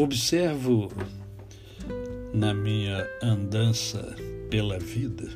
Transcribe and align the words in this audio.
Observo 0.00 0.90
na 2.32 2.54
minha 2.54 3.06
andança 3.22 4.16
pela 4.48 4.78
vida 4.78 5.28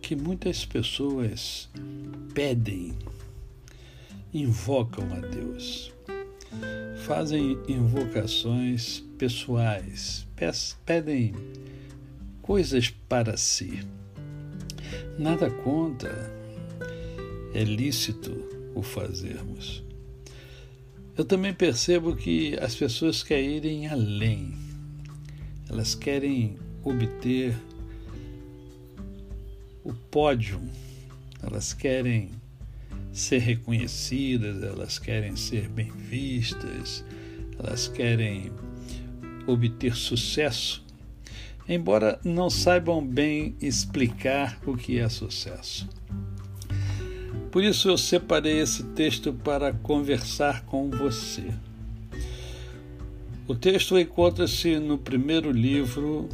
que 0.00 0.16
muitas 0.16 0.64
pessoas 0.64 1.68
pedem, 2.32 2.96
invocam 4.32 5.04
a 5.12 5.20
Deus, 5.20 5.92
fazem 7.04 7.58
invocações 7.68 9.00
pessoais, 9.18 10.26
pedem 10.86 11.34
coisas 12.40 12.88
para 12.88 13.36
si. 13.36 13.86
Nada 15.18 15.50
contra, 15.50 16.32
é 17.52 17.62
lícito 17.62 18.32
o 18.74 18.80
fazermos. 18.80 19.89
Eu 21.20 21.24
também 21.26 21.52
percebo 21.52 22.16
que 22.16 22.56
as 22.62 22.74
pessoas 22.74 23.22
querem 23.22 23.86
além. 23.86 24.54
Elas 25.68 25.94
querem 25.94 26.56
obter 26.82 27.54
o 29.84 29.92
pódio, 29.92 30.58
elas 31.42 31.74
querem 31.74 32.30
ser 33.12 33.36
reconhecidas, 33.40 34.62
elas 34.62 34.98
querem 34.98 35.36
ser 35.36 35.68
bem 35.68 35.90
vistas, 35.90 37.04
elas 37.58 37.86
querem 37.86 38.50
obter 39.46 39.94
sucesso, 39.94 40.82
embora 41.68 42.18
não 42.24 42.48
saibam 42.48 43.06
bem 43.06 43.54
explicar 43.60 44.58
o 44.66 44.74
que 44.74 44.98
é 44.98 45.06
sucesso. 45.10 45.86
Por 47.50 47.64
isso 47.64 47.88
eu 47.88 47.98
separei 47.98 48.60
esse 48.60 48.84
texto 48.84 49.32
para 49.32 49.72
conversar 49.72 50.64
com 50.66 50.88
você. 50.88 51.52
O 53.48 53.56
texto 53.56 53.98
encontra-se 53.98 54.78
no 54.78 54.96
primeiro 54.96 55.50
livro 55.50 56.28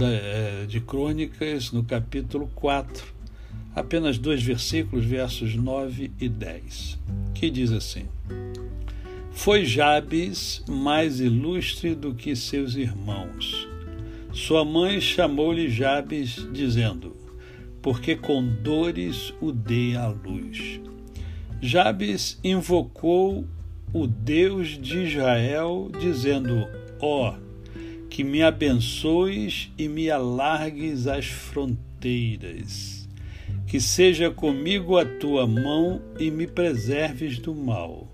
eh, 0.00 0.64
de 0.66 0.80
Crônicas, 0.80 1.70
no 1.70 1.84
capítulo 1.84 2.50
4, 2.54 3.04
apenas 3.76 4.16
dois 4.16 4.42
versículos, 4.42 5.04
versos 5.04 5.54
9 5.54 6.10
e 6.18 6.26
10, 6.26 6.98
que 7.34 7.50
diz 7.50 7.70
assim: 7.70 8.06
Foi 9.32 9.66
Jabes 9.66 10.64
mais 10.66 11.20
ilustre 11.20 11.94
do 11.94 12.14
que 12.14 12.34
seus 12.34 12.74
irmãos. 12.74 13.68
Sua 14.32 14.64
mãe 14.64 14.98
chamou-lhe 14.98 15.68
Jabes, 15.68 16.46
dizendo: 16.50 17.17
porque 17.88 18.14
com 18.14 18.46
dores 18.46 19.32
o 19.40 19.50
dei 19.50 19.96
à 19.96 20.08
luz. 20.08 20.78
Jabes 21.58 22.38
invocou 22.44 23.46
o 23.94 24.06
Deus 24.06 24.78
de 24.78 25.04
Israel, 25.04 25.90
dizendo: 25.98 26.68
Ó, 27.00 27.30
oh, 27.30 28.08
que 28.10 28.22
me 28.22 28.42
abençoes 28.42 29.72
e 29.78 29.88
me 29.88 30.10
alargues 30.10 31.06
as 31.06 31.28
fronteiras, 31.28 33.08
que 33.66 33.80
seja 33.80 34.30
comigo 34.30 34.98
a 34.98 35.06
tua 35.06 35.46
mão 35.46 36.02
e 36.20 36.30
me 36.30 36.46
preserves 36.46 37.38
do 37.38 37.54
mal, 37.54 38.06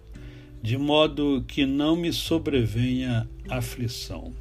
de 0.63 0.79
modo 0.79 1.45
que 1.49 1.67
não 1.67 1.97
me 1.97 2.13
sobrevenha 2.13 3.29
aflição. 3.51 4.33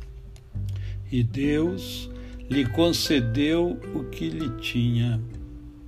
E 1.12 1.24
Deus 1.24 2.08
lhe 2.54 2.66
concedeu 2.68 3.80
o 3.96 4.04
que 4.04 4.30
lhe 4.30 4.48
tinha 4.62 5.20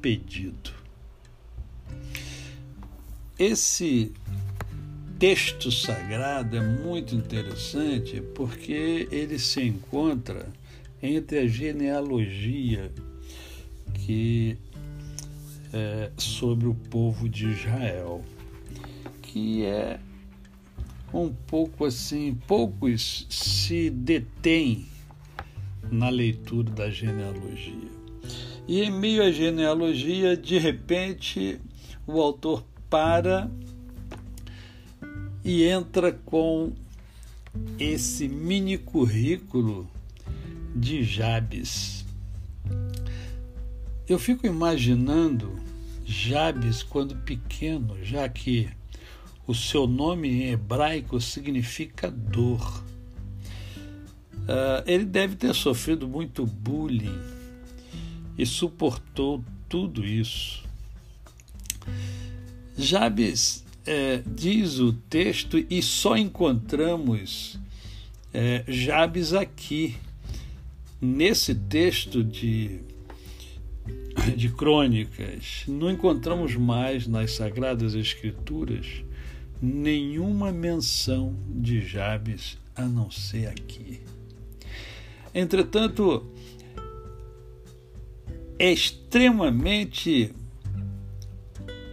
pedido. 0.01 0.71
Esse 3.37 4.11
texto 5.19 5.71
sagrado 5.71 6.57
é 6.57 6.61
muito 6.61 7.13
interessante 7.13 8.19
porque 8.33 9.07
ele 9.11 9.37
se 9.37 9.61
encontra 9.61 10.51
entre 11.03 11.37
a 11.37 11.47
genealogia 11.47 12.91
que 13.93 14.57
é 15.71 16.09
sobre 16.17 16.67
o 16.67 16.73
povo 16.73 17.29
de 17.29 17.47
Israel, 17.47 18.25
que 19.21 19.63
é 19.65 19.99
um 21.13 21.31
pouco 21.31 21.85
assim, 21.85 22.33
poucos 22.47 23.27
se 23.29 23.91
detêm 23.91 24.94
na 25.91 26.09
leitura 26.09 26.69
da 26.71 26.89
genealogia. 26.89 27.89
E 28.67 28.81
em 28.81 28.91
meio 28.91 29.23
à 29.23 29.31
genealogia, 29.31 30.35
de 30.35 30.57
repente, 30.57 31.59
o 32.07 32.21
autor 32.21 32.65
para 32.89 33.49
e 35.43 35.63
entra 35.63 36.11
com 36.11 36.73
esse 37.77 38.27
mini 38.27 38.77
currículo 38.77 39.87
de 40.75 41.03
Jabes. 41.03 42.03
Eu 44.07 44.19
fico 44.19 44.45
imaginando 44.45 45.55
Jabes 46.05 46.83
quando 46.83 47.15
pequeno, 47.17 47.97
já 48.03 48.27
que 48.29 48.69
o 49.47 49.53
seu 49.53 49.87
nome 49.87 50.29
em 50.29 50.51
hebraico 50.51 51.19
significa 51.21 52.09
dor. 52.09 52.84
Uh, 54.45 54.83
ele 54.85 55.05
deve 55.05 55.35
ter 55.35 55.53
sofrido 55.55 56.07
muito 56.07 56.45
bullying 56.45 57.19
e 58.37 58.45
suportou 58.45 59.43
tudo 59.67 60.05
isso. 60.05 60.63
Jabes 62.77 63.65
é, 63.85 64.21
diz 64.25 64.79
o 64.79 64.93
texto, 64.93 65.63
e 65.69 65.81
só 65.81 66.17
encontramos 66.17 67.59
é, 68.33 68.63
Jabes 68.67 69.33
aqui, 69.33 69.95
nesse 70.99 71.53
texto 71.53 72.23
de, 72.23 72.79
de 74.35 74.49
crônicas. 74.49 75.63
Não 75.67 75.89
encontramos 75.89 76.55
mais 76.55 77.07
nas 77.07 77.31
Sagradas 77.31 77.93
Escrituras 77.93 79.03
nenhuma 79.61 80.51
menção 80.51 81.35
de 81.47 81.81
Jabes 81.81 82.57
a 82.75 82.83
não 82.83 83.09
ser 83.09 83.47
aqui. 83.47 84.01
Entretanto, 85.35 86.25
é 88.57 88.71
extremamente 88.71 90.33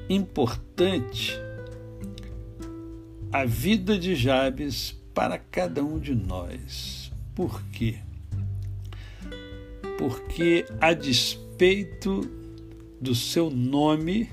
importante 0.08 1.32
a 3.32 3.44
vida 3.44 3.98
de 3.98 4.14
Jabes 4.14 4.96
para 5.12 5.38
cada 5.38 5.82
um 5.82 5.98
de 5.98 6.14
nós. 6.14 7.10
Por 7.34 7.60
quê? 7.72 7.98
Porque, 9.98 10.64
a 10.80 10.92
despeito 10.92 12.20
do 13.00 13.12
seu 13.12 13.50
nome, 13.50 14.30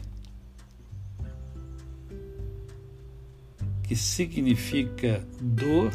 que 3.82 3.96
significa 3.96 5.26
dor, 5.42 5.92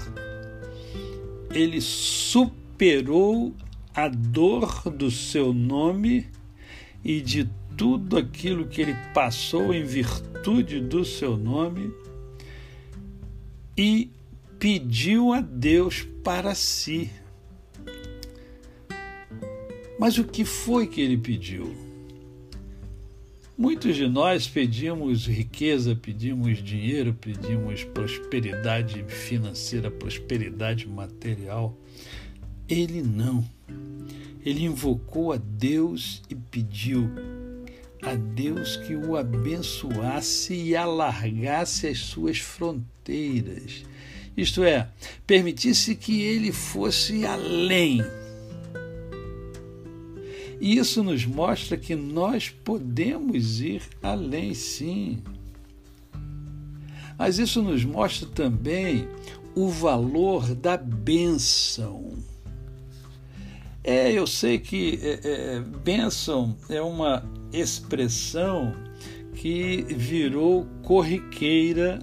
ele 1.52 1.80
supera 1.80 2.63
superou 2.84 3.56
a 3.94 4.08
dor 4.08 4.90
do 4.90 5.10
seu 5.10 5.54
nome 5.54 6.26
e 7.02 7.18
de 7.22 7.48
tudo 7.78 8.18
aquilo 8.18 8.66
que 8.66 8.82
ele 8.82 8.94
passou 9.14 9.72
em 9.72 9.82
virtude 9.82 10.80
do 10.80 11.02
seu 11.02 11.34
nome 11.34 11.90
e 13.74 14.10
pediu 14.58 15.32
a 15.32 15.40
Deus 15.40 16.06
para 16.22 16.54
si. 16.54 17.10
Mas 19.98 20.18
o 20.18 20.24
que 20.24 20.44
foi 20.44 20.86
que 20.86 21.00
ele 21.00 21.16
pediu? 21.16 21.74
Muitos 23.56 23.96
de 23.96 24.06
nós 24.06 24.46
pedimos 24.46 25.26
riqueza, 25.26 25.96
pedimos 25.96 26.62
dinheiro, 26.62 27.14
pedimos 27.14 27.82
prosperidade 27.82 29.02
financeira, 29.08 29.90
prosperidade 29.90 30.86
material. 30.86 31.74
Ele 32.68 33.02
não. 33.02 33.44
Ele 34.44 34.64
invocou 34.64 35.32
a 35.32 35.36
Deus 35.36 36.22
e 36.28 36.34
pediu 36.34 37.10
a 38.02 38.14
Deus 38.14 38.76
que 38.76 38.94
o 38.94 39.16
abençoasse 39.16 40.54
e 40.54 40.76
alargasse 40.76 41.86
as 41.86 41.98
suas 41.98 42.38
fronteiras. 42.38 43.84
Isto 44.36 44.62
é, 44.64 44.88
permitisse 45.26 45.94
que 45.94 46.20
ele 46.20 46.52
fosse 46.52 47.24
além. 47.24 48.02
E 50.60 50.76
isso 50.76 51.02
nos 51.02 51.24
mostra 51.24 51.76
que 51.76 51.94
nós 51.94 52.48
podemos 52.48 53.60
ir 53.60 53.82
além, 54.02 54.54
sim. 54.54 55.22
Mas 57.18 57.38
isso 57.38 57.62
nos 57.62 57.84
mostra 57.84 58.28
também 58.28 59.06
o 59.54 59.68
valor 59.68 60.54
da 60.54 60.76
bênção. 60.76 62.12
É, 63.84 64.10
eu 64.10 64.26
sei 64.26 64.58
que 64.58 64.98
é, 65.02 65.20
é, 65.22 65.60
bênção 65.60 66.56
é 66.70 66.80
uma 66.80 67.22
expressão 67.52 68.74
que 69.34 69.84
virou 69.90 70.66
corriqueira 70.82 71.98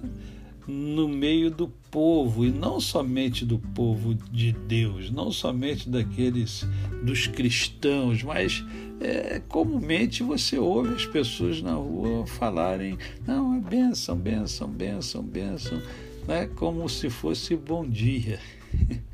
no 0.64 1.08
meio 1.08 1.50
do 1.50 1.66
povo, 1.90 2.46
e 2.46 2.52
não 2.52 2.80
somente 2.80 3.44
do 3.44 3.58
povo 3.58 4.14
de 4.14 4.52
Deus, 4.52 5.10
não 5.10 5.32
somente 5.32 5.90
daqueles 5.90 6.64
dos 7.02 7.26
cristãos, 7.26 8.22
mas 8.22 8.64
é, 9.00 9.42
comumente 9.48 10.22
você 10.22 10.56
ouve 10.56 10.94
as 10.94 11.04
pessoas 11.04 11.60
na 11.60 11.74
rua 11.74 12.24
falarem: 12.28 12.96
não, 13.26 13.56
é 13.56 13.60
bênção, 13.60 14.16
bênção, 14.16 14.68
bênção, 14.68 15.20
bênção, 15.20 15.82
né? 16.28 16.46
como 16.54 16.88
se 16.88 17.10
fosse 17.10 17.56
bom 17.56 17.84
dia. 17.84 18.38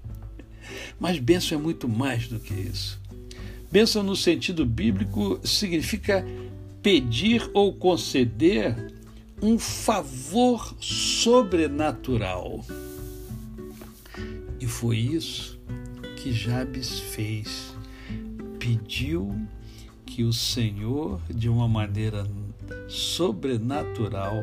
mas 0.98 1.18
bênção 1.18 1.58
é 1.58 1.60
muito 1.60 1.88
mais 1.88 2.28
do 2.28 2.38
que 2.38 2.54
isso. 2.54 3.00
Bênção 3.70 4.02
no 4.02 4.16
sentido 4.16 4.64
bíblico 4.64 5.38
significa 5.44 6.24
pedir 6.82 7.50
ou 7.52 7.72
conceder 7.74 8.94
um 9.42 9.58
favor 9.58 10.74
sobrenatural. 10.80 12.64
E 14.60 14.66
foi 14.66 14.96
isso 14.98 15.58
que 16.16 16.32
Jabes 16.32 16.98
fez. 16.98 17.74
Pediu 18.58 19.38
que 20.04 20.24
o 20.24 20.32
Senhor, 20.32 21.20
de 21.30 21.48
uma 21.48 21.68
maneira 21.68 22.26
sobrenatural, 22.88 24.42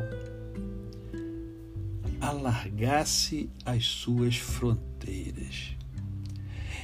alargasse 2.20 3.50
as 3.64 3.84
suas 3.84 4.36
fronteiras. 4.36 5.75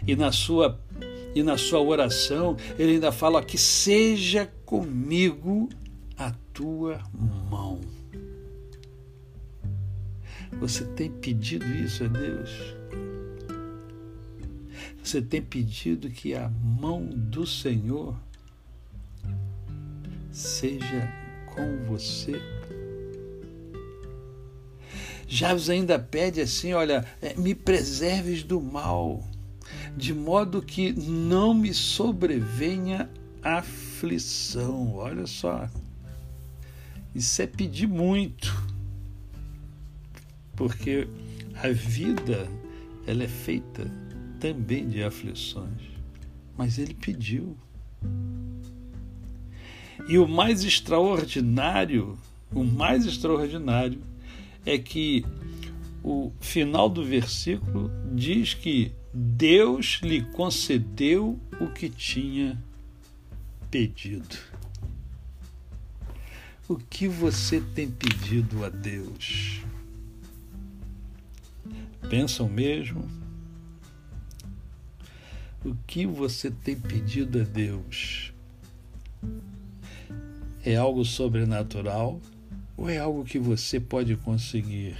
E 0.06 0.16
na 0.16 0.32
sua 0.32 0.80
e 1.34 1.42
na 1.42 1.56
sua 1.56 1.80
oração 1.80 2.56
ele 2.78 2.92
ainda 2.92 3.10
fala 3.10 3.42
que 3.42 3.56
seja 3.56 4.52
comigo 4.66 5.68
a 6.16 6.32
tua 6.52 7.00
mão. 7.50 7.80
Você 10.60 10.84
tem 10.84 11.10
pedido 11.10 11.66
isso 11.74 12.04
a 12.04 12.08
Deus? 12.08 12.50
Você 15.02 15.20
tem 15.20 15.42
pedido 15.42 16.08
que 16.10 16.34
a 16.34 16.48
mão 16.48 17.04
do 17.06 17.46
Senhor 17.46 18.16
seja 20.30 21.12
com 21.46 21.84
você? 21.86 22.40
Javes 25.26 25.70
ainda 25.70 25.98
pede 25.98 26.40
assim: 26.40 26.72
olha, 26.74 27.04
é, 27.20 27.34
me 27.34 27.54
preserves 27.54 28.42
do 28.42 28.60
mal, 28.60 29.24
de 29.96 30.14
modo 30.14 30.62
que 30.62 30.92
não 30.92 31.52
me 31.54 31.72
sobrevenha 31.72 33.10
aflição. 33.42 34.94
Olha 34.94 35.26
só, 35.26 35.68
isso 37.14 37.42
é 37.42 37.46
pedir 37.46 37.86
muito 37.86 38.72
porque 40.56 41.08
a 41.60 41.68
vida 41.68 42.48
ela 43.06 43.24
é 43.24 43.28
feita 43.28 43.90
também 44.38 44.88
de 44.88 45.02
aflições, 45.02 45.82
mas 46.56 46.78
ele 46.78 46.94
pediu. 46.94 47.56
E 50.08 50.18
o 50.18 50.26
mais 50.26 50.64
extraordinário, 50.64 52.18
o 52.52 52.64
mais 52.64 53.06
extraordinário 53.06 54.00
é 54.64 54.78
que 54.78 55.24
o 56.02 56.32
final 56.40 56.88
do 56.88 57.04
versículo 57.04 57.90
diz 58.14 58.54
que 58.54 58.92
Deus 59.12 60.00
lhe 60.02 60.22
concedeu 60.32 61.38
o 61.60 61.68
que 61.68 61.88
tinha 61.88 62.62
pedido. 63.70 64.36
O 66.68 66.76
que 66.76 67.06
você 67.06 67.60
tem 67.60 67.90
pedido 67.90 68.64
a 68.64 68.68
Deus? 68.68 69.62
pensam 72.12 72.46
mesmo? 72.46 73.08
O 75.64 75.74
que 75.86 76.04
você 76.04 76.50
tem 76.50 76.78
pedido 76.78 77.40
a 77.40 77.42
Deus? 77.42 78.34
É 80.62 80.76
algo 80.76 81.06
sobrenatural 81.06 82.20
ou 82.76 82.90
é 82.90 82.98
algo 82.98 83.24
que 83.24 83.38
você 83.38 83.80
pode 83.80 84.14
conseguir? 84.16 84.94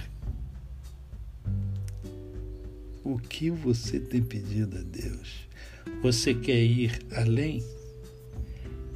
O 3.03 3.17
que 3.19 3.49
você 3.49 3.99
tem 3.99 4.21
pedido 4.21 4.77
a 4.77 4.81
Deus? 4.81 5.47
Você 6.01 6.33
quer 6.33 6.61
ir 6.61 6.99
além? 7.13 7.61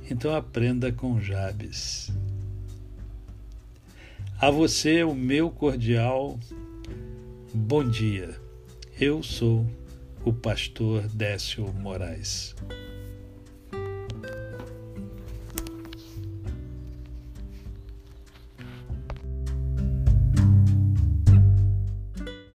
Então 0.09 0.33
aprenda 0.33 0.91
com 0.91 1.19
Jabes. 1.19 2.09
A 4.39 4.49
você 4.49 5.03
o 5.03 5.13
meu 5.13 5.49
cordial 5.49 6.39
Bom 7.53 7.83
dia, 7.83 8.39
eu 8.99 9.23
sou 9.23 9.65
o 10.23 10.31
pastor 10.31 11.07
Décio 11.07 11.65
Moraes. 11.73 12.53